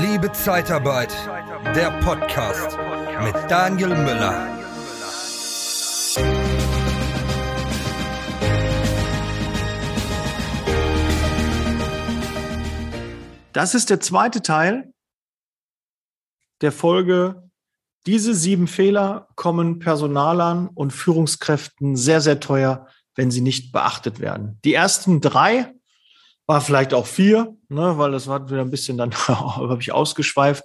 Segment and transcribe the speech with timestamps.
[0.00, 1.14] Liebe Zeitarbeit,
[1.76, 2.76] der Podcast
[3.22, 4.48] mit Daniel Müller.
[13.52, 14.92] Das ist der zweite Teil
[16.60, 17.48] der Folge.
[18.06, 24.58] Diese sieben Fehler kommen Personalern und Führungskräften sehr, sehr teuer, wenn sie nicht beachtet werden.
[24.64, 25.72] Die ersten drei
[26.46, 30.64] war vielleicht auch vier, ne, weil das war wieder ein bisschen dann, habe ich ausgeschweift,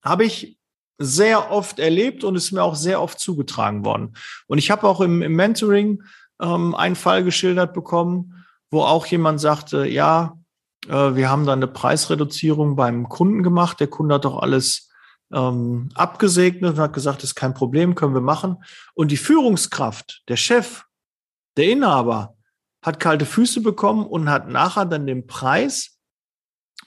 [0.00, 0.58] Habe ich
[0.96, 4.14] sehr oft erlebt und ist mir auch sehr oft zugetragen worden.
[4.46, 6.04] Und ich habe auch im, im Mentoring
[6.40, 10.38] ähm, einen Fall geschildert bekommen, wo auch jemand sagte, ja,
[10.86, 13.80] äh, wir haben da eine Preisreduzierung beim Kunden gemacht.
[13.80, 14.88] Der Kunde hat doch alles
[15.32, 18.62] ähm, abgesegnet und hat gesagt, ist kein Problem, können wir machen.
[18.94, 20.84] Und die Führungskraft, der Chef,
[21.58, 22.36] der Inhaber
[22.82, 25.98] hat kalte Füße bekommen und hat nachher dann den Preis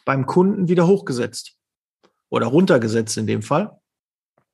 [0.05, 1.57] beim Kunden wieder hochgesetzt
[2.29, 3.77] oder runtergesetzt in dem Fall.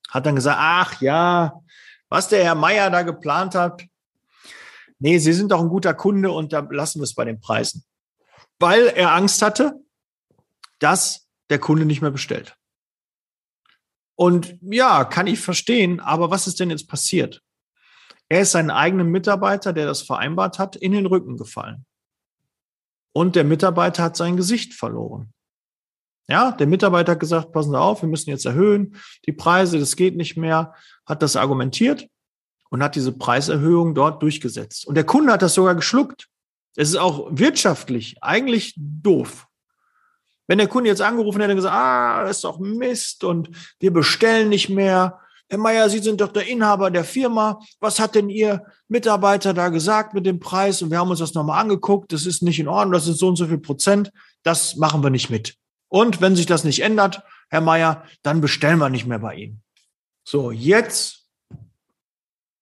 [0.09, 1.61] Hat dann gesagt, ach ja,
[2.09, 3.85] was der Herr Meier da geplant hat,
[4.99, 7.85] nee, Sie sind doch ein guter Kunde und da lassen wir es bei den Preisen.
[8.59, 9.73] Weil er Angst hatte,
[10.79, 12.57] dass der Kunde nicht mehr bestellt.
[14.15, 17.43] Und ja, kann ich verstehen, aber was ist denn jetzt passiert?
[18.29, 21.85] Er ist seinen eigenen Mitarbeiter, der das vereinbart hat, in den Rücken gefallen.
[23.13, 25.33] Und der Mitarbeiter hat sein Gesicht verloren.
[26.29, 29.95] Ja, der Mitarbeiter hat gesagt, passen Sie auf, wir müssen jetzt erhöhen, die Preise, das
[29.95, 30.73] geht nicht mehr,
[31.05, 32.07] hat das argumentiert
[32.69, 34.85] und hat diese Preiserhöhung dort durchgesetzt.
[34.85, 36.27] Und der Kunde hat das sogar geschluckt.
[36.75, 39.47] Es ist auch wirtschaftlich eigentlich doof.
[40.47, 43.49] Wenn der Kunde jetzt angerufen hätte und gesagt, ah, das ist doch Mist und
[43.79, 45.19] wir bestellen nicht mehr
[45.49, 47.59] Herr Meier, Sie sind doch der Inhaber der Firma.
[47.79, 50.81] Was hat denn Ihr Mitarbeiter da gesagt mit dem Preis?
[50.81, 52.11] Und wir haben uns das nochmal angeguckt.
[52.11, 52.93] Das ist nicht in Ordnung.
[52.93, 54.11] Das ist so und so viel Prozent.
[54.43, 55.55] Das machen wir nicht mit.
[55.89, 59.63] Und wenn sich das nicht ändert, Herr Meier, dann bestellen wir nicht mehr bei Ihnen.
[60.27, 61.27] So, jetzt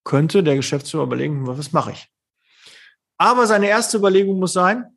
[0.04, 2.08] könnte der Geschäftsführer überlegen, was mache ich?
[3.18, 4.96] Aber seine erste Überlegung muss sein,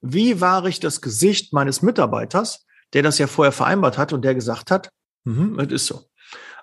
[0.00, 4.34] wie wahre ich das Gesicht meines Mitarbeiters, der das ja vorher vereinbart hat und der
[4.34, 4.90] gesagt hat,
[5.24, 6.09] mhm, das ist so.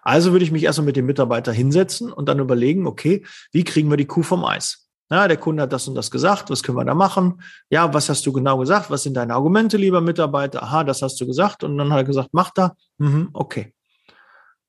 [0.07, 3.89] Also würde ich mich erstmal mit dem Mitarbeiter hinsetzen und dann überlegen, okay, wie kriegen
[3.89, 4.87] wir die Kuh vom Eis?
[5.11, 7.41] Ja, der Kunde hat das und das gesagt, was können wir da machen?
[7.69, 8.89] Ja, was hast du genau gesagt?
[8.89, 10.63] Was sind deine Argumente, lieber Mitarbeiter?
[10.63, 11.65] Aha, das hast du gesagt.
[11.65, 12.73] Und dann hat er gesagt, mach da.
[12.99, 13.73] Mhm, okay.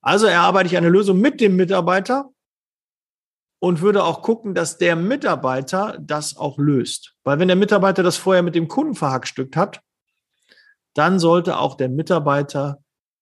[0.01, 2.29] Also erarbeite ich eine Lösung mit dem Mitarbeiter
[3.59, 7.13] und würde auch gucken, dass der Mitarbeiter das auch löst.
[7.23, 9.79] Weil wenn der Mitarbeiter das vorher mit dem Kunden verhackstückt hat,
[10.95, 12.79] dann sollte auch der Mitarbeiter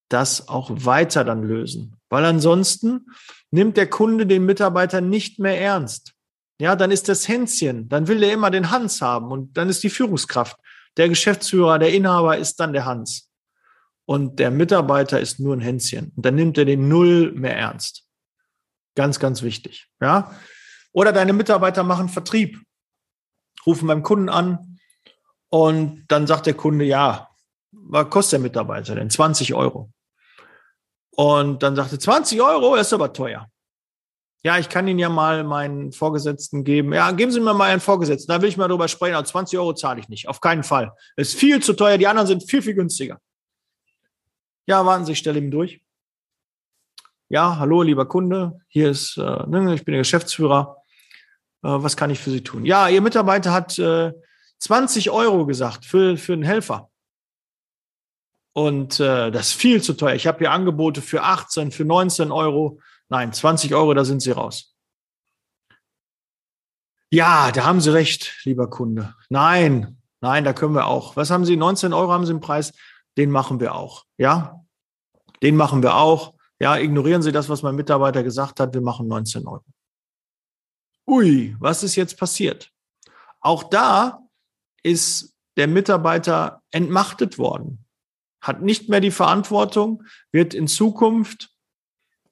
[0.09, 1.97] das auch weiter dann lösen.
[2.09, 3.07] Weil ansonsten
[3.51, 6.13] nimmt der Kunde den Mitarbeiter nicht mehr ernst.
[6.59, 9.84] Ja, dann ist das Hänschen, dann will er immer den Hans haben und dann ist
[9.84, 10.57] die Führungskraft.
[10.97, 13.29] Der Geschäftsführer, der Inhaber ist dann der Hans.
[14.06, 16.13] Und der Mitarbeiter ist nur ein Hänschen.
[16.16, 18.06] Und dann nimmt er den Null mehr ernst.
[18.95, 19.88] Ganz, ganz wichtig.
[20.01, 20.35] Ja.
[20.94, 22.59] Oder deine Mitarbeiter machen Vertrieb,
[23.65, 24.80] rufen beim Kunden an
[25.50, 27.30] und dann sagt der Kunde, ja,
[27.71, 29.09] was kostet der Mitarbeiter denn?
[29.09, 29.92] 20 Euro.
[31.19, 33.50] Und dann sagte 20 Euro, ist aber teuer.
[34.44, 36.94] Ja, ich kann Ihnen ja mal meinen Vorgesetzten geben.
[36.94, 38.31] Ja, geben Sie mir mal einen Vorgesetzten.
[38.31, 39.16] Da will ich mal drüber sprechen.
[39.16, 40.28] Also 20 Euro zahle ich nicht.
[40.28, 40.94] Auf keinen Fall.
[41.16, 41.98] ist viel zu teuer.
[41.98, 43.19] Die anderen sind viel, viel günstiger.
[44.68, 45.81] Ja, warten Sie, ich stelle ihm durch.
[47.30, 48.60] Ja, hallo, lieber Kunde.
[48.68, 50.78] Hier ist, äh, ne, ich bin der Geschäftsführer.
[51.64, 52.64] Äh, was kann ich für Sie tun?
[52.64, 54.14] Ja, Ihr Mitarbeiter hat äh,
[54.60, 56.92] 20 Euro gesagt für, für einen Helfer.
[58.57, 60.15] Und äh, das ist viel zu teuer.
[60.15, 62.80] Ich habe hier Angebote für 18, für 19 Euro.
[63.09, 64.75] Nein, 20 Euro, da sind Sie raus.
[67.12, 69.15] Ja, da haben Sie recht, lieber Kunde.
[69.30, 71.15] Nein, Nein, da können wir auch.
[71.15, 71.56] Was haben Sie?
[71.56, 72.74] 19 Euro haben Sie im Preis?
[73.18, 74.06] Den machen wir auch.
[74.18, 74.65] Ja,
[75.42, 76.33] den machen wir auch.
[76.59, 78.74] Ja, ignorieren Sie das, was mein Mitarbeiter gesagt hat.
[78.74, 79.63] Wir machen 19 Euro.
[81.07, 82.71] Ui, was ist jetzt passiert?
[83.39, 84.19] Auch da
[84.83, 87.86] ist der Mitarbeiter entmachtet worden,
[88.42, 91.50] hat nicht mehr die Verantwortung, wird in Zukunft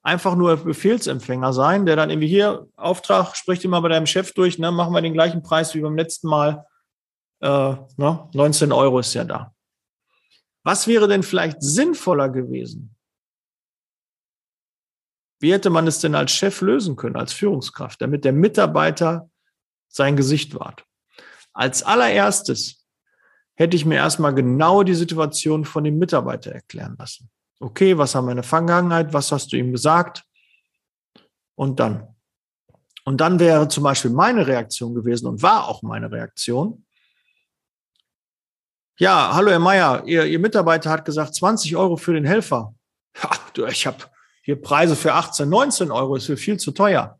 [0.02, 4.58] einfach nur Befehlsempfänger sein, der dann irgendwie hier Auftrag, spricht immer bei deinem Chef durch,
[4.58, 6.64] ne, machen wir den gleichen Preis wie beim letzten Mal.
[7.40, 9.52] Äh, ne, 19 Euro ist ja da.
[10.62, 12.94] Was wäre denn vielleicht sinnvoller gewesen?
[15.40, 19.28] Wie hätte man es denn als Chef lösen können, als Führungskraft, damit der Mitarbeiter
[19.88, 20.84] sein Gesicht wahrt?
[21.52, 22.85] Als allererstes
[23.56, 27.28] hätte ich mir erstmal genau die Situation von dem Mitarbeiter erklären lassen.
[27.58, 29.12] Okay, was in der Vergangenheit?
[29.12, 30.24] Was hast du ihm gesagt?
[31.54, 32.14] Und dann.
[33.04, 36.84] Und dann wäre zum Beispiel meine Reaktion gewesen und war auch meine Reaktion.
[38.98, 42.74] Ja, hallo Herr Meier, Ihr, Ihr Mitarbeiter hat gesagt 20 Euro für den Helfer.
[43.22, 43.98] Ja, du, ich habe
[44.42, 47.18] hier Preise für 18, 19 Euro, ist für viel zu teuer.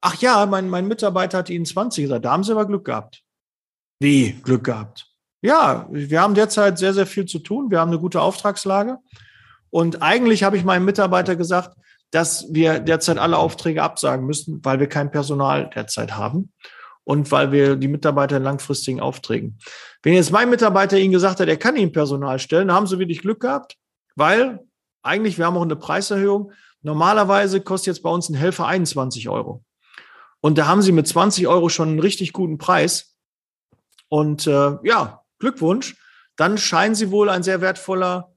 [0.00, 3.22] Ach ja, mein, mein Mitarbeiter hat Ihnen 20 gesagt, da haben Sie aber Glück gehabt.
[4.00, 5.13] Wie Glück gehabt?
[5.44, 7.70] Ja, wir haben derzeit sehr, sehr viel zu tun.
[7.70, 8.96] Wir haben eine gute Auftragslage.
[9.68, 11.76] Und eigentlich habe ich meinem Mitarbeiter gesagt,
[12.10, 16.50] dass wir derzeit alle Aufträge absagen müssen, weil wir kein Personal derzeit haben
[17.04, 19.58] und weil wir die Mitarbeiter in langfristigen Aufträgen.
[20.02, 23.20] Wenn jetzt mein Mitarbeiter Ihnen gesagt hat, er kann Ihnen Personal stellen, haben Sie wirklich
[23.20, 23.76] Glück gehabt,
[24.16, 24.60] weil
[25.02, 26.52] eigentlich, wir haben auch eine Preiserhöhung.
[26.80, 29.62] Normalerweise kostet jetzt bei uns ein Helfer 21 Euro.
[30.40, 33.14] Und da haben Sie mit 20 Euro schon einen richtig guten Preis.
[34.08, 35.96] Und äh, ja, Glückwunsch.
[36.36, 38.32] Dann scheinen Sie wohl ein sehr wertvoller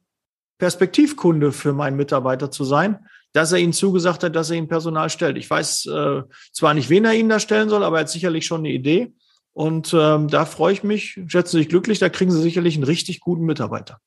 [0.60, 5.10] Perspektivkunde für meinen Mitarbeiter zu sein, dass er Ihnen zugesagt hat, dass er Ihnen Personal
[5.10, 5.38] stellt.
[5.38, 8.46] Ich weiß äh, zwar nicht, wen er Ihnen da stellen soll, aber er hat sicherlich
[8.46, 9.14] schon eine Idee.
[9.54, 12.84] Und ähm, da freue ich mich, schätzen Sie sich glücklich, da kriegen Sie sicherlich einen
[12.84, 14.00] richtig guten Mitarbeiter.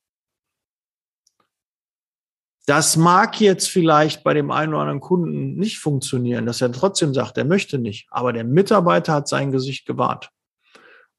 [2.67, 7.15] Das mag jetzt vielleicht bei dem einen oder anderen Kunden nicht funktionieren, dass er trotzdem
[7.15, 8.07] sagt, er möchte nicht.
[8.11, 10.31] Aber der Mitarbeiter hat sein Gesicht gewahrt.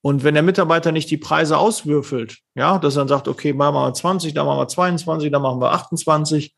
[0.03, 3.75] Und wenn der Mitarbeiter nicht die Preise auswürfelt, ja, dass er dann sagt, okay, machen
[3.75, 6.55] wir 20, dann machen wir 22, dann machen wir 28.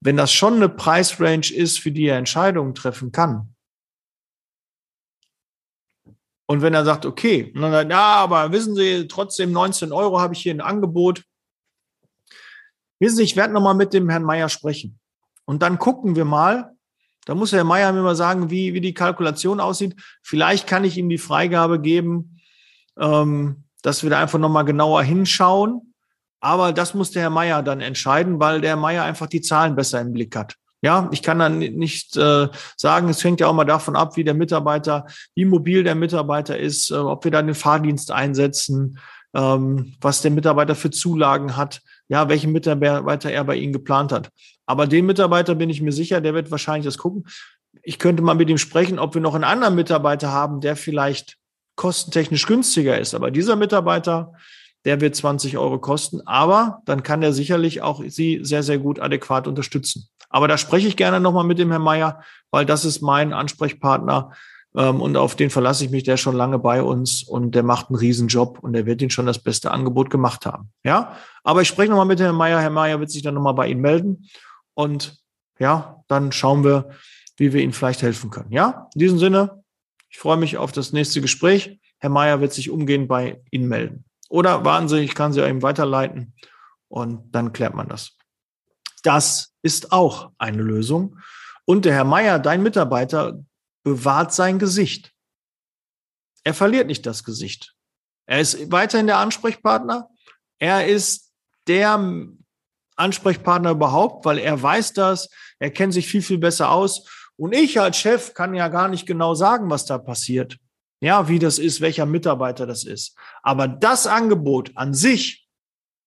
[0.00, 3.54] Wenn das schon eine Preisrange ist, für die er Entscheidungen treffen kann.
[6.46, 10.34] Und wenn er sagt, okay, dann sagt, ja, aber wissen Sie, trotzdem 19 Euro habe
[10.34, 11.24] ich hier ein Angebot,
[13.00, 14.98] Wissen Sie, ich werde nochmal mit dem Herrn Meier sprechen.
[15.44, 16.74] Und dann gucken wir mal.
[17.24, 19.96] Da muss Herr Meier mir mal sagen, wie, wie die Kalkulation aussieht.
[20.22, 22.40] Vielleicht kann ich ihm die Freigabe geben,
[22.98, 25.94] ähm, dass wir da einfach nochmal genauer hinschauen.
[26.40, 29.76] Aber das muss der Herr Meier dann entscheiden, weil der Herr Meier einfach die Zahlen
[29.76, 30.56] besser im Blick hat.
[30.82, 34.24] Ja, ich kann dann nicht äh, sagen, es hängt ja auch mal davon ab, wie
[34.24, 38.98] der Mitarbeiter, wie mobil der Mitarbeiter ist, äh, ob wir da den Fahrdienst einsetzen,
[39.34, 44.30] ähm, was der Mitarbeiter für Zulagen hat ja, welchen Mitarbeiter er bei Ihnen geplant hat.
[44.66, 47.26] Aber den Mitarbeiter bin ich mir sicher, der wird wahrscheinlich das gucken.
[47.82, 51.36] Ich könnte mal mit ihm sprechen, ob wir noch einen anderen Mitarbeiter haben, der vielleicht
[51.76, 53.14] kostentechnisch günstiger ist.
[53.14, 54.32] Aber dieser Mitarbeiter,
[54.84, 56.20] der wird 20 Euro kosten.
[56.26, 60.08] Aber dann kann er sicherlich auch Sie sehr, sehr gut adäquat unterstützen.
[60.28, 64.32] Aber da spreche ich gerne nochmal mit dem Herrn Meier, weil das ist mein Ansprechpartner
[64.76, 67.62] ähm, und auf den verlasse ich mich, der ist schon lange bei uns und der
[67.62, 70.70] macht einen Riesenjob und der wird Ihnen schon das beste Angebot gemacht haben.
[70.84, 72.60] Ja, aber ich spreche nochmal mit Herrn Meier.
[72.60, 74.28] Herr Meier wird sich dann nochmal bei Ihnen melden
[74.74, 75.18] und
[75.58, 76.90] ja, dann schauen wir,
[77.36, 78.52] wie wir Ihnen vielleicht helfen können.
[78.52, 79.62] Ja, in diesem Sinne,
[80.08, 81.80] ich freue mich auf das nächste Gespräch.
[81.98, 84.04] Herr Meier wird sich umgehend bei Ihnen melden.
[84.28, 86.34] Oder warten Sie, ich kann Sie eben weiterleiten
[86.88, 88.16] und dann klärt man das.
[89.04, 91.18] Das ist auch eine Lösung.
[91.64, 93.38] Und der Herr Meier, dein Mitarbeiter,
[93.84, 95.12] bewahrt sein Gesicht.
[96.42, 97.74] Er verliert nicht das Gesicht.
[98.26, 100.10] Er ist weiterhin der Ansprechpartner.
[100.58, 101.32] Er ist
[101.68, 101.98] der
[102.96, 105.28] Ansprechpartner überhaupt, weil er weiß das.
[105.58, 107.08] Er kennt sich viel, viel besser aus.
[107.36, 110.58] Und ich als Chef kann ja gar nicht genau sagen, was da passiert.
[111.00, 113.16] Ja, wie das ist, welcher Mitarbeiter das ist.
[113.42, 115.48] Aber das Angebot an sich,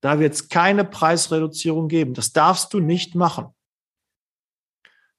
[0.02, 2.14] da wird es keine Preisreduzierung geben.
[2.14, 3.54] Das darfst du nicht machen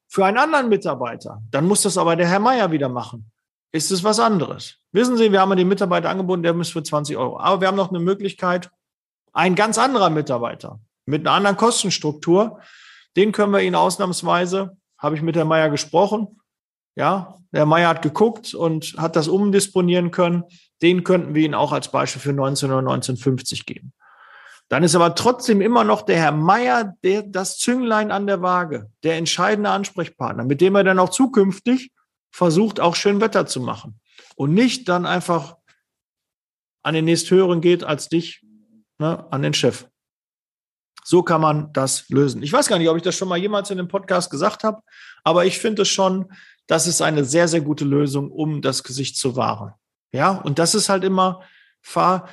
[0.09, 3.31] für einen anderen Mitarbeiter, dann muss das aber der Herr Meier wieder machen.
[3.71, 4.77] Ist es was anderes?
[4.93, 7.39] Wissen Sie, wir haben den Mitarbeiter angeboten, der muss für 20 Euro.
[7.39, 8.71] Aber wir haben noch eine Möglichkeit,
[9.35, 12.61] ein ganz anderer Mitarbeiter mit einer anderen Kostenstruktur,
[13.17, 16.41] den können wir Ihnen ausnahmsweise, habe ich mit Herrn Meier gesprochen,
[16.97, 20.45] ja, der Meier hat geguckt und hat das umdisponieren können.
[20.83, 23.93] Den könnten wir Ihnen auch als Beispiel für 19 oder 1950 geben.
[24.69, 28.91] Dann ist aber trotzdem immer noch der Herr Meier der, das Zünglein an der Waage,
[29.03, 31.93] der entscheidende Ansprechpartner, mit dem er dann auch zukünftig
[32.31, 34.01] versucht, auch schön Wetter zu machen.
[34.37, 35.57] Und nicht dann einfach
[36.83, 38.45] an den nächsthöheren geht als dich
[38.99, 39.89] ne, an den Chef.
[41.05, 42.43] So kann man das lösen.
[42.43, 44.83] Ich weiß gar nicht, ob ich das schon mal jemals in einem Podcast gesagt habe,
[45.25, 46.31] aber ich finde es schon,
[46.67, 49.73] das ist eine sehr, sehr gute Lösung, um das Gesicht zu wahren.
[50.13, 51.43] Ja, und das ist halt immer,
[51.81, 52.29] fahr,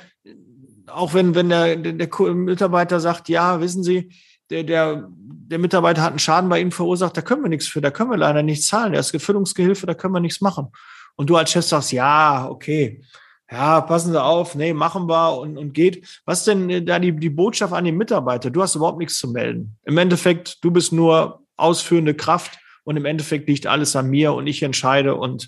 [0.88, 4.10] auch wenn, wenn der, der, Mitarbeiter sagt, ja, wissen Sie,
[4.50, 7.80] der, der, der Mitarbeiter hat einen Schaden bei Ihnen verursacht, da können wir nichts für,
[7.80, 10.68] da können wir leider nichts zahlen, der ist Gefüllungsgehilfe, da können wir nichts machen.
[11.16, 13.02] Und du als Chef sagst, ja, okay,
[13.50, 16.20] ja, passen Sie auf, nee, machen wir und, und geht.
[16.24, 18.50] Was denn da die, die Botschaft an den Mitarbeiter?
[18.50, 19.76] Du hast überhaupt nichts zu melden.
[19.84, 24.46] Im Endeffekt, du bist nur ausführende Kraft und im Endeffekt liegt alles an mir und
[24.46, 25.46] ich entscheide und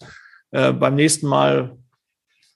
[0.53, 1.78] äh, beim nächsten Mal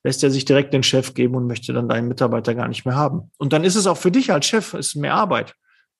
[0.04, 2.96] lässt er sich direkt den Chef geben und möchte dann deinen Mitarbeiter gar nicht mehr
[2.96, 3.30] haben.
[3.38, 5.54] Und dann ist es auch für dich als Chef ist mehr Arbeit,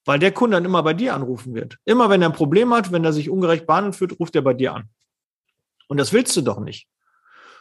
[0.05, 1.79] weil der Kunde dann immer bei dir anrufen wird.
[1.85, 4.55] Immer wenn er ein Problem hat, wenn er sich ungerecht behandelt fühlt, ruft er bei
[4.55, 4.89] dir an.
[5.89, 6.89] Und das willst du doch nicht.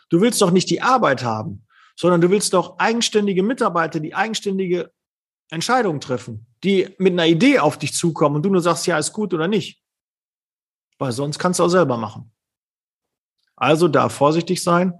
[0.10, 4.92] Du willst doch nicht die Arbeit haben, sondern du willst doch eigenständige Mitarbeiter, die eigenständige
[5.52, 9.14] Entscheidungen treffen, die mit einer Idee auf dich zukommen und du nur sagst, ja, ist
[9.14, 9.82] gut oder nicht.
[10.98, 12.32] Weil sonst kannst du auch selber machen.
[13.56, 15.00] Also da vorsichtig sein,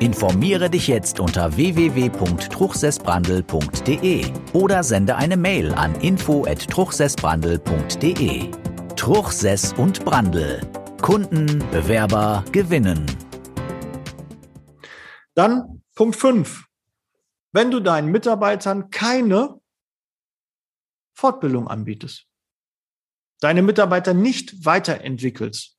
[0.00, 8.50] Informiere dich jetzt unter www.truchsessbrandl.de oder sende eine Mail an info@truchsessbrandl.de.
[8.96, 10.60] Truchsess und Brandl.
[11.00, 13.06] Kunden, Bewerber gewinnen.
[15.34, 16.64] Dann Punkt 5.
[17.52, 19.60] Wenn du deinen Mitarbeitern keine
[21.14, 22.26] Fortbildung anbietest,
[23.40, 25.76] deine Mitarbeiter nicht weiterentwickelst,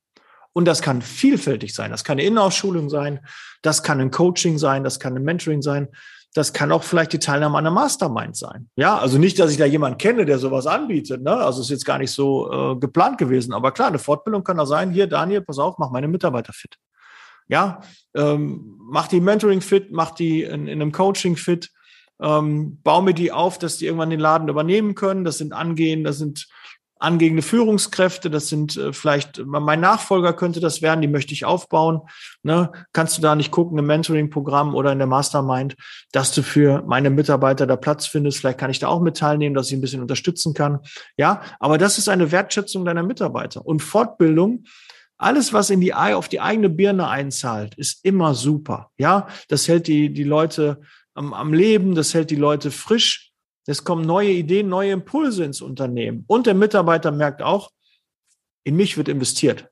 [0.55, 1.91] und das kann vielfältig sein.
[1.91, 3.19] Das kann eine Innenausschulung sein,
[3.61, 5.89] das kann ein Coaching sein, das kann ein Mentoring sein,
[6.33, 8.69] das kann auch vielleicht die Teilnahme an einer Mastermind sein.
[8.77, 11.21] Ja, also nicht, dass ich da jemanden kenne, der sowas anbietet.
[11.21, 11.31] Ne?
[11.31, 13.53] Also ist jetzt gar nicht so äh, geplant gewesen.
[13.53, 14.91] Aber klar, eine Fortbildung kann da sein.
[14.91, 16.77] Hier, Daniel, pass auf, mach meine Mitarbeiter fit.
[17.47, 17.81] Ja,
[18.15, 21.69] ähm, mach die Mentoring fit, mach die in, in einem Coaching fit,
[22.21, 25.25] ähm, baue mir die auf, dass die irgendwann den Laden übernehmen können.
[25.25, 26.47] Das sind angehen, das sind
[26.97, 32.01] angehende Führungskräfte, das sind äh, vielleicht, mein Nachfolger könnte das werden, die möchte ich aufbauen.
[32.41, 32.71] Ne?
[32.93, 35.75] Kannst du da nicht gucken im Mentoring-Programm oder in der Mastermind,
[36.11, 38.39] dass du für meine Mitarbeiter da Platz findest?
[38.39, 40.79] Vielleicht kann ich da auch mit teilnehmen, dass ich ein bisschen unterstützen kann.
[41.17, 43.65] Ja, aber das ist eine Wertschätzung deiner Mitarbeiter.
[43.65, 44.63] Und Fortbildung
[45.17, 48.91] alles, was in die auf die eigene Birne einzahlt, ist immer super.
[48.97, 50.81] Ja, das hält die, die Leute
[51.13, 53.31] am, am Leben, das hält die Leute frisch.
[53.65, 56.23] Es kommen neue Ideen, neue Impulse ins Unternehmen.
[56.27, 57.71] Und der Mitarbeiter merkt auch,
[58.63, 59.69] in mich wird investiert.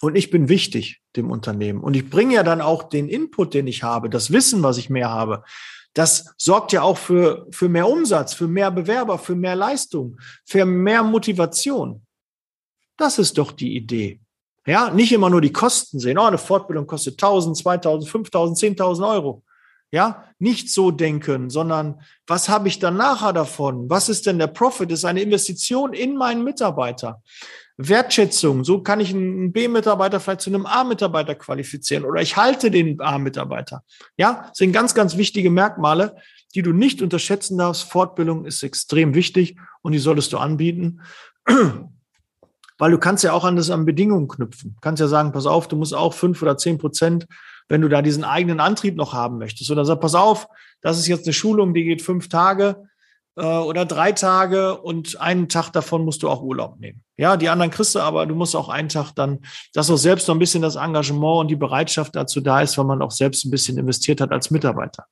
[0.00, 1.80] Und ich bin wichtig dem Unternehmen.
[1.80, 4.90] Und ich bringe ja dann auch den Input, den ich habe, das Wissen, was ich
[4.90, 5.42] mehr habe.
[5.94, 10.64] Das sorgt ja auch für, für mehr Umsatz, für mehr Bewerber, für mehr Leistung, für
[10.64, 12.02] mehr Motivation.
[12.96, 14.20] Das ist doch die Idee.
[14.66, 16.18] Ja, nicht immer nur die Kosten sehen.
[16.18, 19.42] Oh, eine Fortbildung kostet 1000, 2000, 5000, 10.000 Euro.
[19.90, 23.88] Ja, nicht so denken, sondern was habe ich dann nachher davon?
[23.88, 24.90] Was ist denn der Profit?
[24.90, 27.22] Das ist eine Investition in meinen Mitarbeiter.
[27.78, 33.00] Wertschätzung, so kann ich einen B-Mitarbeiter vielleicht zu einem A-Mitarbeiter qualifizieren oder ich halte den
[33.00, 33.84] A-Mitarbeiter.
[34.16, 36.16] Ja, sind ganz, ganz wichtige Merkmale,
[36.54, 37.84] die du nicht unterschätzen darfst.
[37.84, 41.00] Fortbildung ist extrem wichtig und die solltest du anbieten.
[42.78, 44.74] Weil du kannst ja auch an das an Bedingungen knüpfen.
[44.74, 47.26] Du kannst ja sagen, pass auf, du musst auch fünf oder zehn Prozent
[47.68, 49.70] wenn du da diesen eigenen Antrieb noch haben möchtest.
[49.70, 50.48] Oder sag, pass auf,
[50.80, 52.88] das ist jetzt eine Schulung, die geht fünf Tage
[53.38, 57.02] äh, oder drei Tage und einen Tag davon musst du auch Urlaub nehmen.
[57.16, 59.40] Ja, die anderen kriegst du, aber du musst auch einen Tag dann,
[59.72, 62.84] dass auch selbst noch ein bisschen das Engagement und die Bereitschaft dazu da ist, weil
[62.84, 65.04] man auch selbst ein bisschen investiert hat als Mitarbeiter.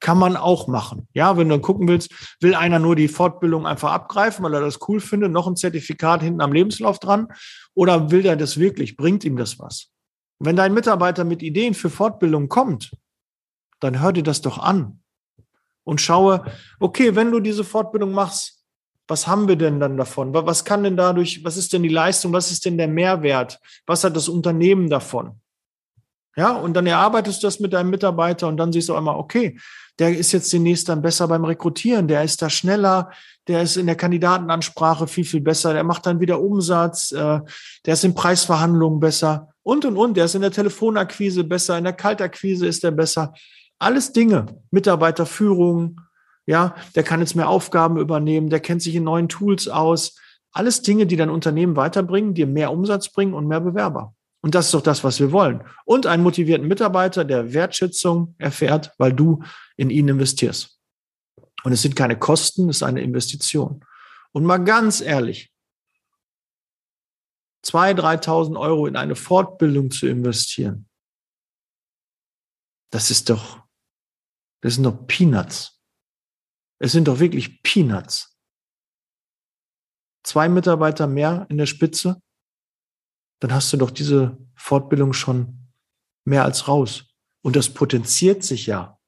[0.00, 1.06] Kann man auch machen.
[1.14, 4.60] Ja, wenn du dann gucken willst, will einer nur die Fortbildung einfach abgreifen, weil er
[4.60, 7.28] das cool findet, noch ein Zertifikat hinten am Lebenslauf dran,
[7.74, 8.96] oder will der das wirklich?
[8.96, 9.91] Bringt ihm das was?
[10.44, 12.90] Wenn dein Mitarbeiter mit Ideen für Fortbildung kommt,
[13.78, 15.00] dann hör dir das doch an
[15.84, 16.44] und schaue,
[16.80, 18.64] okay, wenn du diese Fortbildung machst,
[19.06, 20.34] was haben wir denn dann davon?
[20.34, 22.32] Was kann denn dadurch, was ist denn die Leistung?
[22.32, 23.60] Was ist denn der Mehrwert?
[23.86, 25.40] Was hat das Unternehmen davon?
[26.34, 29.60] Ja, und dann erarbeitest du das mit deinem Mitarbeiter und dann siehst du einmal, okay,
[29.98, 33.10] der ist jetzt demnächst dann besser beim Rekrutieren, der ist da schneller,
[33.46, 37.40] der ist in der Kandidatenansprache viel, viel besser, der macht dann wieder Umsatz, äh,
[37.84, 41.84] der ist in Preisverhandlungen besser und und und, der ist in der Telefonakquise besser, in
[41.84, 43.34] der Kaltakquise ist er besser.
[43.78, 46.00] Alles Dinge, Mitarbeiterführung,
[46.46, 50.16] ja, der kann jetzt mehr Aufgaben übernehmen, der kennt sich in neuen Tools aus.
[50.52, 54.14] Alles Dinge, die dein Unternehmen weiterbringen, dir mehr Umsatz bringen und mehr Bewerber.
[54.42, 55.64] Und das ist doch das, was wir wollen.
[55.84, 59.42] Und einen motivierten Mitarbeiter, der Wertschätzung erfährt, weil du
[59.76, 60.80] in ihn investierst.
[61.62, 63.84] Und es sind keine Kosten, es ist eine Investition.
[64.32, 65.52] Und mal ganz ehrlich,
[67.64, 70.88] 2.000, 3.000 Euro in eine Fortbildung zu investieren,
[72.90, 73.62] das ist doch,
[74.60, 75.80] das sind doch Peanuts.
[76.80, 78.36] Es sind doch wirklich Peanuts.
[80.24, 82.20] Zwei Mitarbeiter mehr in der Spitze,
[83.42, 85.72] dann hast du doch diese Fortbildung schon
[86.24, 87.06] mehr als raus.
[87.42, 89.00] Und das potenziert sich ja.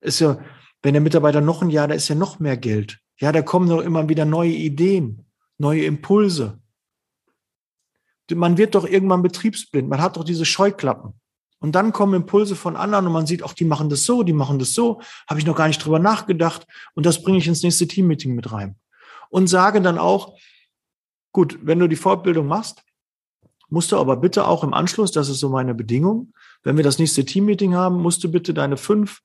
[0.00, 0.44] Ist ja,
[0.82, 2.98] wenn der Mitarbeiter noch ein Jahr, da ist ja noch mehr Geld.
[3.20, 5.24] Ja, da kommen doch immer wieder neue Ideen,
[5.56, 6.60] neue Impulse.
[8.28, 9.88] Man wird doch irgendwann betriebsblind.
[9.88, 11.20] Man hat doch diese Scheuklappen.
[11.60, 14.32] Und dann kommen Impulse von anderen und man sieht, auch die machen das so, die
[14.32, 16.66] machen das so, habe ich noch gar nicht drüber nachgedacht.
[16.94, 18.80] Und das bringe ich ins nächste Teammeeting mit rein.
[19.30, 20.36] Und sage dann auch,
[21.34, 22.82] gut, wenn du die Fortbildung machst,
[23.68, 26.98] musst du aber bitte auch im Anschluss, das ist so meine Bedingung, wenn wir das
[26.98, 29.20] nächste Teammeeting haben, musst du bitte deine fünf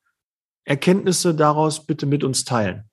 [0.65, 2.89] Erkenntnisse daraus bitte mit uns teilen.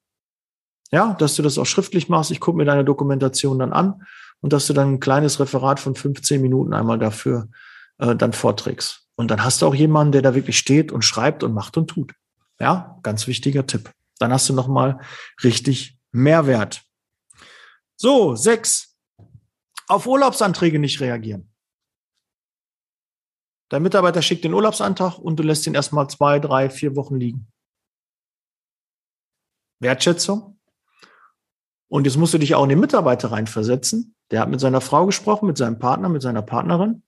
[0.92, 2.30] Ja, dass du das auch schriftlich machst.
[2.30, 4.02] Ich gucke mir deine Dokumentation dann an
[4.40, 7.49] und dass du dann ein kleines Referat von 15 Minuten einmal dafür
[7.99, 9.08] äh, dann vorträgst.
[9.16, 11.88] Und dann hast du auch jemanden, der da wirklich steht und schreibt und macht und
[11.88, 12.12] tut.
[12.61, 13.90] Ja, ganz wichtiger Tipp.
[14.18, 15.00] Dann hast du nochmal
[15.42, 16.82] richtig Mehrwert.
[17.96, 18.85] So, sechs.
[19.88, 21.52] Auf Urlaubsanträge nicht reagieren.
[23.68, 27.48] Dein Mitarbeiter schickt den Urlaubsantrag und du lässt ihn erstmal zwei, drei, vier Wochen liegen.
[29.80, 30.58] Wertschätzung.
[31.88, 34.16] Und jetzt musst du dich auch in den Mitarbeiter reinversetzen.
[34.30, 37.02] Der hat mit seiner Frau gesprochen, mit seinem Partner, mit seiner Partnerin.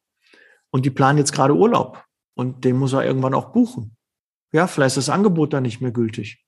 [0.70, 2.04] Und die planen jetzt gerade Urlaub.
[2.34, 3.96] Und den muss er irgendwann auch buchen.
[4.52, 6.44] Ja, vielleicht ist das Angebot dann nicht mehr gültig.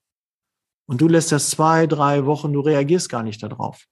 [0.87, 3.87] Und du lässt das zwei, drei Wochen, du reagierst gar nicht darauf.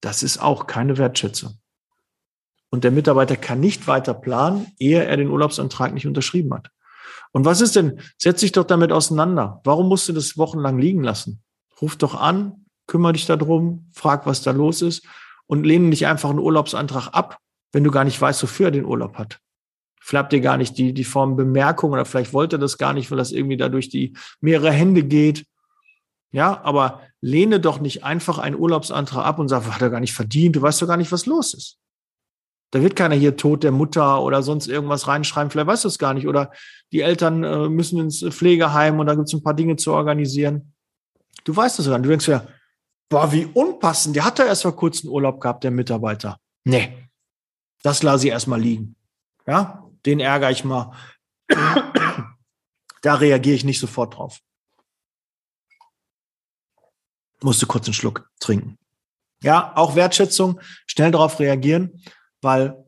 [0.00, 1.58] Das ist auch keine Wertschätzung.
[2.70, 6.70] Und der Mitarbeiter kann nicht weiter planen, ehe er den Urlaubsantrag nicht unterschrieben hat.
[7.32, 8.00] Und was ist denn?
[8.16, 9.60] Setz dich doch damit auseinander.
[9.64, 11.42] Warum musst du das wochenlang liegen lassen?
[11.80, 15.04] Ruf doch an, kümmere dich darum, frag, was da los ist
[15.46, 17.38] und lehne nicht einfach einen Urlaubsantrag ab,
[17.72, 19.40] wenn du gar nicht weißt, wofür er den Urlaub hat.
[20.00, 23.10] Vielleicht ihr gar nicht die, die Form Bemerkung oder vielleicht wollte er das gar nicht,
[23.10, 25.44] weil das irgendwie dadurch die mehrere Hände geht.
[26.32, 30.14] Ja, aber lehne doch nicht einfach einen Urlaubsantrag ab und sag, hat er gar nicht
[30.14, 31.78] verdient, du weißt doch gar nicht, was los ist.
[32.70, 35.98] Da wird keiner hier Tod der Mutter oder sonst irgendwas reinschreiben, vielleicht weißt du es
[35.98, 36.28] gar nicht.
[36.28, 36.52] Oder
[36.92, 40.72] die Eltern äh, müssen ins Pflegeheim und da gibt es ein paar Dinge zu organisieren.
[41.44, 42.04] Du weißt es gar nicht.
[42.04, 42.46] Du denkst ja,
[43.08, 44.14] boah, wie unpassend.
[44.14, 46.38] Der hat da erst vor kurzem Urlaub gehabt, der Mitarbeiter.
[46.64, 47.08] Nee,
[47.82, 48.94] das lasse ich erstmal liegen.
[49.46, 50.92] Ja, den ärgere ich mal.
[53.02, 54.38] da reagiere ich nicht sofort drauf.
[57.42, 58.78] Musste kurz einen Schluck trinken.
[59.42, 62.02] Ja, auch Wertschätzung, schnell darauf reagieren
[62.42, 62.84] weil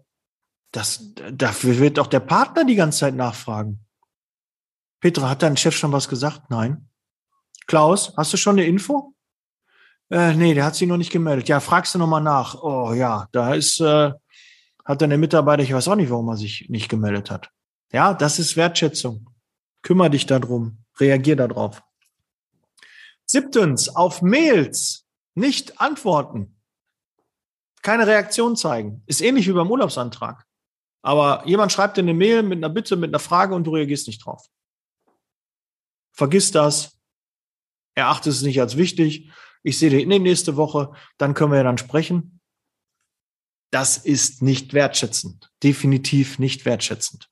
[0.72, 3.84] das, dafür wird auch der Partner die ganze Zeit nachfragen.
[5.00, 6.42] Petra, hat dein Chef schon was gesagt?
[6.48, 6.88] Nein.
[7.66, 9.14] Klaus, hast du schon eine Info?
[10.10, 11.48] Äh, nee, der hat sich noch nicht gemeldet.
[11.48, 12.62] Ja, fragst du nochmal nach.
[12.62, 14.12] Oh ja, da ist, äh,
[14.84, 17.50] hat dann der Mitarbeiter, ich weiß auch nicht, warum er sich nicht gemeldet hat.
[17.92, 19.28] Ja, das ist Wertschätzung.
[19.82, 20.84] Kümmer dich darum.
[20.98, 21.82] Reagier darauf.
[23.32, 26.62] Siebtens, auf Mails nicht antworten
[27.82, 29.02] keine Reaktion zeigen.
[29.06, 30.46] Ist ähnlich wie beim Urlaubsantrag.
[31.04, 34.06] Aber jemand schreibt dir eine Mail mit einer Bitte, mit einer Frage und du reagierst
[34.06, 34.46] nicht drauf.
[36.12, 36.96] Vergiss das.
[37.94, 39.30] Erachte es nicht als wichtig.
[39.64, 40.92] Ich sehe dich nächste Woche.
[41.18, 42.40] Dann können wir ja dann sprechen.
[43.72, 45.50] Das ist nicht wertschätzend.
[45.62, 47.28] Definitiv nicht wertschätzend.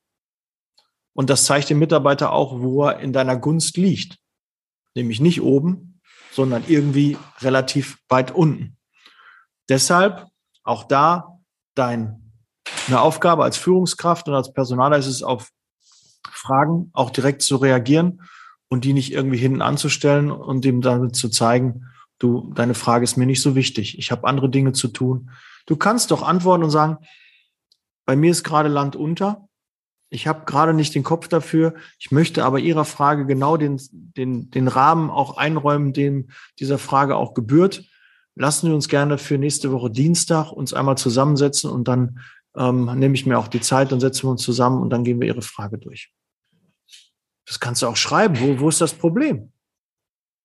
[1.12, 4.18] Und das zeigt dem Mitarbeiter auch, wo er in deiner Gunst liegt.
[4.96, 5.89] Nämlich nicht oben,
[6.32, 8.76] sondern irgendwie relativ weit unten.
[9.68, 10.26] Deshalb
[10.64, 11.38] auch da
[11.74, 12.20] deine
[12.92, 15.50] Aufgabe als Führungskraft und als Personaler ist es auf
[16.30, 18.22] Fragen auch direkt zu reagieren
[18.68, 21.86] und die nicht irgendwie hinten anzustellen und dem damit zu zeigen,
[22.18, 23.98] du, deine Frage ist mir nicht so wichtig.
[23.98, 25.30] Ich habe andere Dinge zu tun.
[25.66, 26.98] Du kannst doch antworten und sagen,
[28.06, 29.48] bei mir ist gerade Land unter.
[30.10, 31.74] Ich habe gerade nicht den Kopf dafür.
[31.98, 37.16] Ich möchte aber Ihrer Frage genau den, den, den Rahmen auch einräumen, dem dieser Frage
[37.16, 37.84] auch gebührt
[38.40, 42.20] lassen wir uns gerne für nächste Woche Dienstag uns einmal zusammensetzen und dann
[42.56, 45.20] ähm, nehme ich mir auch die Zeit, dann setzen wir uns zusammen und dann gehen
[45.20, 46.12] wir Ihre Frage durch.
[47.46, 48.38] Das kannst du auch schreiben.
[48.40, 49.52] Wo, wo ist das Problem?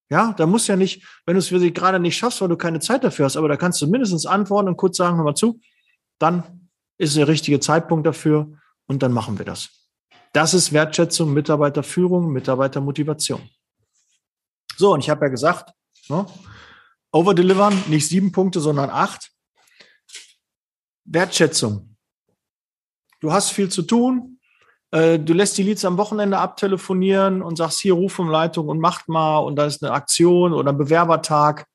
[0.09, 2.57] Ja, da muss ja nicht, wenn du es für dich gerade nicht schaffst, weil du
[2.57, 5.35] keine Zeit dafür hast, aber da kannst du mindestens antworten und kurz sagen, hör mal
[5.35, 5.59] zu,
[6.19, 8.59] dann ist der richtige Zeitpunkt dafür.
[8.87, 9.69] Und dann machen wir das.
[10.33, 13.49] Das ist Wertschätzung, Mitarbeiterführung, Mitarbeitermotivation.
[14.77, 15.71] So, und ich habe ja gesagt,
[16.09, 16.25] ne,
[17.11, 19.31] overdelivern, nicht sieben Punkte, sondern acht.
[21.05, 21.95] Wertschätzung.
[23.21, 24.39] Du hast viel zu tun.
[24.91, 29.39] Äh, du lässt die Leads am Wochenende abtelefonieren und sagst hier Rufumleitung und macht mal
[29.39, 31.67] und da ist eine Aktion oder ein Bewerbertag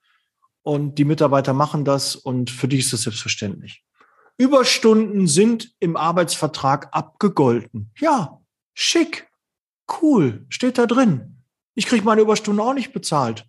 [0.63, 3.83] und die Mitarbeiter machen das und für dich ist das selbstverständlich.
[4.41, 7.91] Überstunden sind im Arbeitsvertrag abgegolten.
[7.99, 8.41] Ja,
[8.73, 9.29] schick,
[10.01, 11.43] cool, steht da drin.
[11.75, 13.45] Ich kriege meine Überstunden auch nicht bezahlt.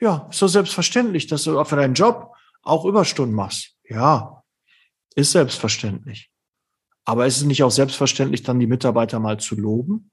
[0.00, 2.32] Ja, ist doch selbstverständlich, dass du für deinen Job
[2.62, 3.76] auch Überstunden machst.
[3.84, 4.42] Ja,
[5.16, 6.30] ist selbstverständlich.
[7.04, 10.10] Aber ist es nicht auch selbstverständlich, dann die Mitarbeiter mal zu loben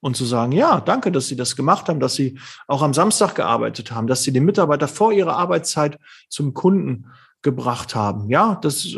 [0.00, 3.36] und zu sagen, ja, danke, dass Sie das gemacht haben, dass Sie auch am Samstag
[3.36, 5.98] gearbeitet haben, dass Sie den Mitarbeiter vor ihrer Arbeitszeit
[6.28, 7.06] zum Kunden
[7.42, 8.28] gebracht haben.
[8.30, 8.96] Ja, das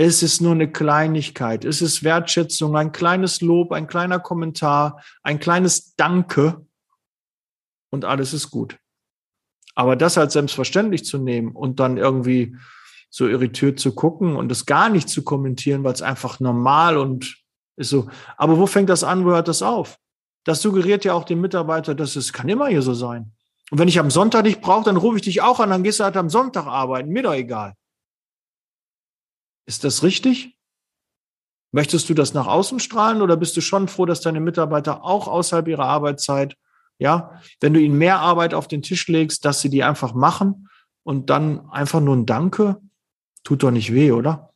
[0.00, 1.64] es ist nur eine Kleinigkeit.
[1.64, 6.64] Es ist Wertschätzung, ein kleines Lob, ein kleiner Kommentar, ein kleines Danke
[7.90, 8.78] und alles ist gut.
[9.74, 12.56] Aber das als selbstverständlich zu nehmen und dann irgendwie
[13.10, 17.36] so irritiert zu gucken und es gar nicht zu kommentieren, weil es einfach normal und
[17.76, 18.08] ist so.
[18.36, 19.24] Aber wo fängt das an?
[19.24, 19.98] Wo hört das auf?
[20.44, 23.32] Das suggeriert ja auch dem Mitarbeiter, dass es kann immer hier so sein.
[23.70, 26.00] Und wenn ich am Sonntag dich brauche, dann rufe ich dich auch an, dann gehst
[26.00, 27.10] du halt am Sonntag arbeiten.
[27.10, 27.74] Mir doch egal.
[29.66, 30.58] Ist das richtig?
[31.72, 35.28] Möchtest du das nach außen strahlen oder bist du schon froh, dass deine Mitarbeiter auch
[35.28, 36.56] außerhalb ihrer Arbeitszeit,
[36.98, 40.70] ja, wenn du ihnen mehr Arbeit auf den Tisch legst, dass sie die einfach machen
[41.02, 42.80] und dann einfach nur ein Danke,
[43.44, 44.54] tut doch nicht weh, oder?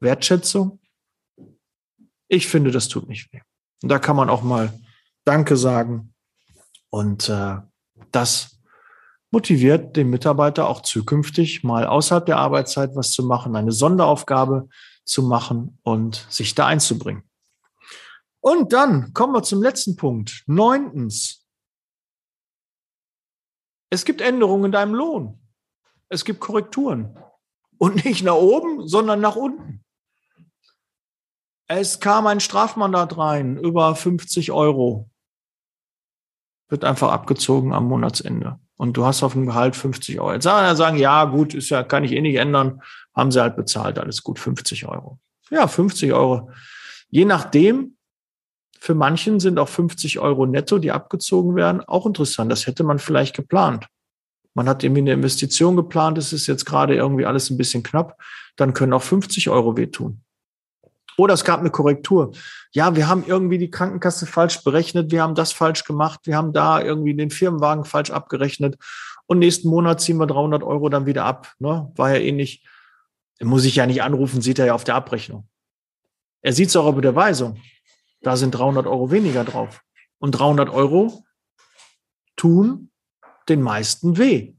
[0.00, 0.80] Wertschätzung?
[2.26, 3.40] Ich finde, das tut nicht weh.
[3.82, 4.72] Und da kann man auch mal
[5.24, 6.09] Danke sagen
[6.90, 7.56] und äh,
[8.12, 8.60] das
[9.30, 14.68] motiviert den Mitarbeiter auch zukünftig mal außerhalb der Arbeitszeit was zu machen, eine Sonderaufgabe
[15.04, 17.22] zu machen und sich da einzubringen.
[18.40, 20.44] Und dann kommen wir zum letzten Punkt.
[20.46, 21.46] Neuntens.
[23.90, 25.40] Es gibt Änderungen in deinem Lohn.
[26.08, 27.18] Es gibt Korrekturen.
[27.78, 29.84] Und nicht nach oben, sondern nach unten.
[31.66, 35.09] Es kam ein Strafmandat rein, über 50 Euro.
[36.70, 38.58] Wird einfach abgezogen am Monatsende.
[38.76, 40.32] Und du hast auf dem Gehalt 50 Euro.
[40.32, 42.80] Jetzt sagen, sagen, ja, gut, ist ja, kann ich eh nicht ändern.
[43.14, 45.18] Haben sie halt bezahlt, alles gut, 50 Euro.
[45.50, 46.50] Ja, 50 Euro.
[47.10, 47.96] Je nachdem,
[48.78, 52.50] für manchen sind auch 50 Euro netto, die abgezogen werden, auch interessant.
[52.50, 53.86] Das hätte man vielleicht geplant.
[54.54, 58.16] Man hat irgendwie eine Investition geplant, es ist jetzt gerade irgendwie alles ein bisschen knapp,
[58.56, 60.22] dann können auch 50 Euro wehtun.
[61.20, 62.32] Oder es gab eine Korrektur.
[62.72, 66.54] Ja, wir haben irgendwie die Krankenkasse falsch berechnet, wir haben das falsch gemacht, wir haben
[66.54, 68.78] da irgendwie den Firmenwagen falsch abgerechnet
[69.26, 71.52] und nächsten Monat ziehen wir 300 Euro dann wieder ab.
[71.58, 71.92] Ne?
[71.94, 72.64] War ja ähnlich.
[73.38, 75.46] Eh muss ich ja nicht anrufen, sieht er ja auf der Abrechnung.
[76.40, 77.60] Er sieht es auch auf der Weisung.
[78.22, 79.82] Da sind 300 Euro weniger drauf.
[80.20, 81.22] Und 300 Euro
[82.36, 82.90] tun
[83.46, 84.54] den meisten weh.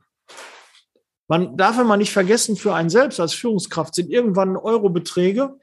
[1.27, 5.57] Man darf immer nicht vergessen, für einen selbst als Führungskraft sind irgendwann Eurobeträge,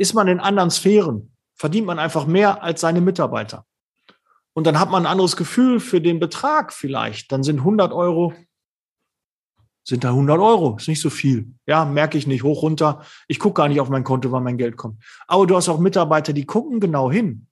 [0.00, 3.66] ist man in anderen Sphären, verdient man einfach mehr als seine Mitarbeiter.
[4.54, 7.30] Und dann hat man ein anderes Gefühl für den Betrag vielleicht.
[7.30, 8.32] Dann sind 100 Euro,
[9.84, 11.52] sind da 100 Euro, ist nicht so viel.
[11.66, 13.02] Ja, merke ich nicht, hoch, runter.
[13.28, 15.04] Ich gucke gar nicht auf mein Konto, wann mein Geld kommt.
[15.26, 17.46] Aber du hast auch Mitarbeiter, die gucken genau hin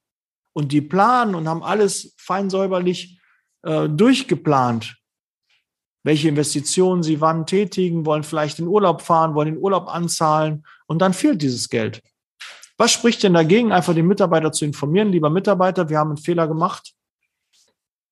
[0.53, 3.21] und die planen und haben alles fein säuberlich
[3.61, 4.97] äh, durchgeplant.
[6.01, 10.99] Welche Investitionen sie wann tätigen, wollen vielleicht in Urlaub fahren, wollen den Urlaub anzahlen und
[10.99, 12.01] dann fehlt dieses Geld.
[12.79, 15.11] Was spricht denn dagegen, einfach den Mitarbeiter zu informieren?
[15.11, 16.93] Lieber Mitarbeiter, wir haben einen Fehler gemacht,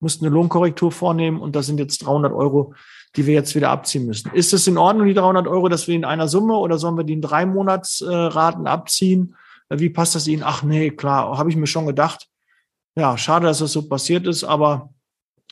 [0.02, 2.74] mussten eine Lohnkorrektur vornehmen und das sind jetzt 300 Euro,
[3.16, 4.30] die wir jetzt wieder abziehen müssen.
[4.34, 7.06] Ist es in Ordnung, die 300 Euro, dass wir in einer Summe oder sollen wir
[7.06, 9.38] die in drei Monatsraten abziehen?
[9.70, 10.44] Wie passt das Ihnen?
[10.44, 12.28] Ach nee, klar, habe ich mir schon gedacht.
[12.96, 14.94] Ja, schade, dass das so passiert ist, aber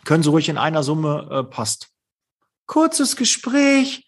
[0.04, 1.88] können Sie ruhig in einer Summe äh, passt.
[2.66, 4.06] Kurzes Gespräch,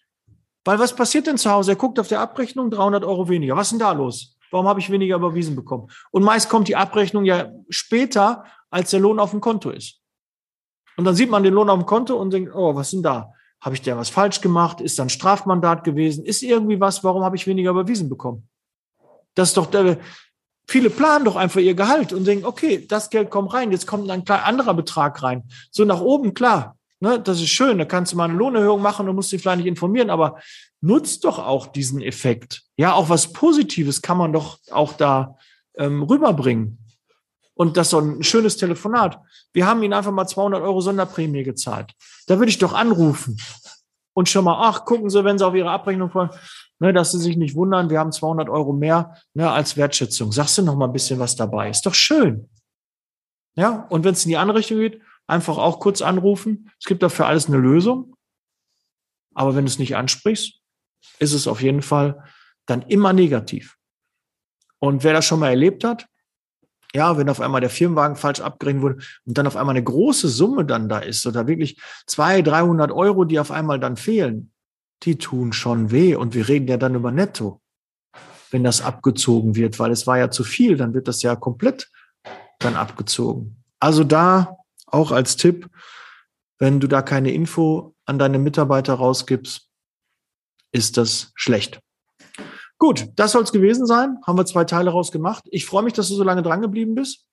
[0.66, 1.72] weil was passiert denn zu Hause?
[1.72, 3.56] Er guckt auf der Abrechnung 300 Euro weniger.
[3.56, 4.37] Was ist denn da los?
[4.50, 5.88] Warum habe ich weniger überwiesen bekommen?
[6.10, 10.00] Und meist kommt die Abrechnung ja später, als der Lohn auf dem Konto ist.
[10.96, 13.32] Und dann sieht man den Lohn auf dem Konto und denkt, oh, was denn da?
[13.60, 14.80] Habe ich da was falsch gemacht?
[14.80, 16.24] Ist da ein Strafmandat gewesen?
[16.24, 17.02] Ist irgendwie was?
[17.04, 18.48] Warum habe ich weniger überwiesen bekommen?
[19.34, 19.98] Das ist doch der,
[20.68, 24.10] viele planen doch einfach ihr Gehalt und denken, okay, das Geld kommt rein, jetzt kommt
[24.10, 25.44] ein anderer Betrag rein.
[25.70, 29.08] So nach oben, klar, ne, das ist schön, da kannst du mal eine Lohnerhöhung machen
[29.08, 30.38] und musst dich vielleicht nicht informieren, aber
[30.80, 32.62] nutzt doch auch diesen Effekt.
[32.76, 35.36] Ja, auch was Positives kann man doch auch da
[35.76, 36.78] ähm, rüberbringen.
[37.54, 39.20] Und das ist so ein schönes Telefonat.
[39.52, 41.92] Wir haben Ihnen einfach mal 200 Euro Sonderprämie gezahlt.
[42.28, 43.36] Da würde ich doch anrufen
[44.14, 46.34] und schon mal, ach, gucken Sie, wenn Sie auf Ihre Abrechnung folgen.
[46.78, 50.30] ne, dass sie sich nicht wundern, wir haben 200 Euro mehr ne, als Wertschätzung.
[50.30, 51.70] Sagst du noch mal ein bisschen was dabei?
[51.70, 52.48] Ist doch schön.
[53.56, 56.70] Ja, und wenn es in die andere Richtung geht, einfach auch kurz anrufen.
[56.80, 58.16] Es gibt dafür alles eine Lösung.
[59.34, 60.60] Aber wenn du es nicht ansprichst,
[61.20, 62.24] ist es auf jeden Fall
[62.66, 63.76] dann immer negativ.
[64.80, 66.06] Und wer das schon mal erlebt hat,
[66.94, 70.28] ja, wenn auf einmal der Firmenwagen falsch abgerechnet wurde und dann auf einmal eine große
[70.28, 74.52] Summe dann da ist oder wirklich zwei, 300 Euro, die auf einmal dann fehlen,
[75.02, 76.14] die tun schon weh.
[76.14, 77.60] Und wir reden ja dann über Netto,
[78.50, 81.90] wenn das abgezogen wird, weil es war ja zu viel, dann wird das ja komplett
[82.58, 83.62] dann abgezogen.
[83.78, 84.56] Also da
[84.90, 85.68] auch als Tipp,
[86.58, 89.68] wenn du da keine Info an deine Mitarbeiter rausgibst,
[90.72, 91.80] ist das schlecht.
[92.78, 94.18] Gut, das soll es gewesen sein.
[94.26, 95.44] Haben wir zwei Teile rausgemacht.
[95.50, 97.26] Ich freue mich, dass du so lange dran geblieben bist.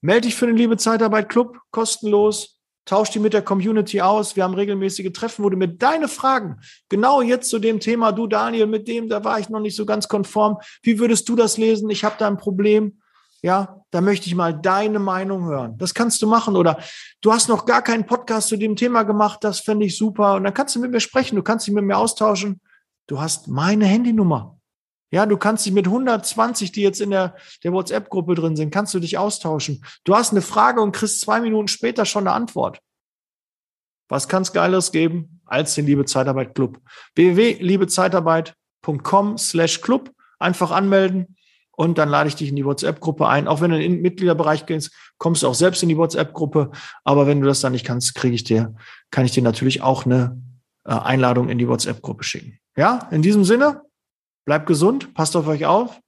[0.00, 2.56] Melde dich für den Liebe Zeitarbeit Club, kostenlos.
[2.84, 4.34] Tausch die mit der Community aus.
[4.34, 6.56] Wir haben regelmäßige Treffen, wo du mir deine Fragen,
[6.88, 9.84] genau jetzt zu dem Thema, du Daniel, mit dem, da war ich noch nicht so
[9.84, 10.56] ganz konform.
[10.82, 11.90] Wie würdest du das lesen?
[11.90, 12.97] Ich habe da ein Problem.
[13.40, 15.78] Ja, da möchte ich mal deine Meinung hören.
[15.78, 16.56] Das kannst du machen.
[16.56, 16.82] Oder
[17.20, 19.38] du hast noch gar keinen Podcast zu dem Thema gemacht.
[19.42, 20.34] Das fände ich super.
[20.34, 21.36] Und dann kannst du mit mir sprechen.
[21.36, 22.60] Du kannst dich mit mir austauschen.
[23.06, 24.58] Du hast meine Handynummer.
[25.10, 28.92] Ja, du kannst dich mit 120, die jetzt in der, der WhatsApp-Gruppe drin sind, kannst
[28.92, 29.82] du dich austauschen.
[30.04, 32.80] Du hast eine Frage und kriegst zwei Minuten später schon eine Antwort.
[34.08, 36.78] Was kann es Geiles geben als den Liebe Zeitarbeit Club?
[37.14, 40.10] www.liebezeitarbeit.com slash Club.
[40.38, 41.37] Einfach anmelden
[41.78, 43.48] und dann lade ich dich in die WhatsApp-Gruppe ein.
[43.48, 46.70] Auch wenn du in den Mitgliederbereich gehst, kommst du auch selbst in die WhatsApp-Gruppe.
[47.04, 48.74] Aber wenn du das dann nicht kannst, kriege ich dir,
[49.10, 50.40] kann ich dir natürlich auch eine
[50.84, 52.58] äh, Einladung in die WhatsApp-Gruppe schicken.
[52.76, 53.82] Ja, in diesem Sinne,
[54.48, 56.00] Bleibt gesund, passt auf euch auf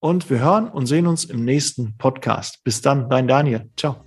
[0.00, 2.62] und wir hören und sehen uns im nächsten Podcast.
[2.62, 3.70] Bis dann, dein Daniel.
[3.74, 4.05] Ciao.